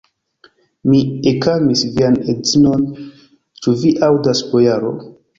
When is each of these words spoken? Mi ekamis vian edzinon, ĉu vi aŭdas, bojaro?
Mi 0.91 1.01
ekamis 1.31 1.83
vian 1.97 2.17
edzinon, 2.33 2.85
ĉu 3.65 3.75
vi 3.83 3.93
aŭdas, 4.09 4.41
bojaro? 4.55 4.91